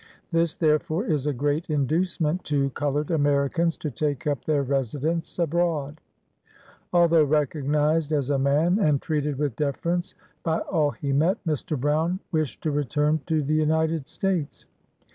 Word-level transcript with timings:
This, 0.31 0.55
therefore, 0.55 1.05
is 1.05 1.27
a 1.27 1.31
great 1.31 1.69
inducement 1.69 2.43
to 2.45 2.71
colored 2.71 3.11
Americans 3.11 3.77
to 3.77 3.91
take 3.91 4.25
up 4.25 4.43
their 4.45 4.65
resi 4.65 4.99
dence 4.99 5.37
abroad. 5.37 6.01
Although 6.91 7.25
recognised 7.25 8.11
as 8.11 8.31
a 8.31 8.39
man, 8.39 8.79
and 8.79 8.99
treated 8.99 9.37
with 9.37 9.55
deference 9.55 10.15
by 10.41 10.57
all 10.61 10.89
he 10.89 11.13
met, 11.13 11.37
Mr. 11.45 11.79
Brown 11.79 12.19
wished 12.31 12.63
to 12.63 12.71
return 12.71 13.19
to 13.27 13.43
the 13.43 13.53
United 13.53 14.07
States. 14.07 14.65